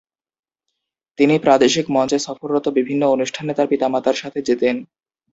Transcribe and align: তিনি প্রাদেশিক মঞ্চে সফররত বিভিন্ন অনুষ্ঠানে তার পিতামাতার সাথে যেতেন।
তিনি 1.19 1.35
প্রাদেশিক 1.39 1.85
মঞ্চে 1.89 2.17
সফররত 2.19 2.65
বিভিন্ন 2.77 3.03
অনুষ্ঠানে 3.07 3.51
তার 3.53 3.67
পিতামাতার 3.67 4.15
সাথে 4.15 4.39
যেতেন। 4.41 4.75